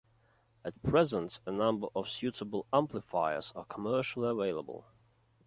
At 0.65 0.81
present, 0.81 1.39
a 1.45 1.51
number 1.51 1.85
of 1.95 2.09
suitable 2.09 2.65
amplifiers 2.73 3.53
are 3.55 3.65
commercially 3.65 4.29
available. 4.31 4.87